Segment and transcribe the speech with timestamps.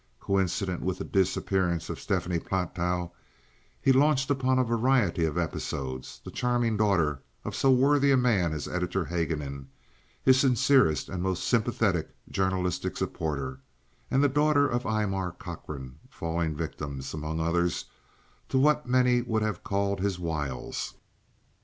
[0.19, 3.11] Coincident with the disappearance of Stephanie Platow,
[3.79, 8.51] he launched upon a variety of episodes, the charming daughter of so worthy a man
[8.51, 9.67] as Editor Haguenin,
[10.23, 13.59] his sincerest and most sympathetic journalistic supporter;
[14.09, 17.85] and the daughter of Aymar Cochrane, falling victims, among others,
[18.49, 20.95] to what many would have called his wiles.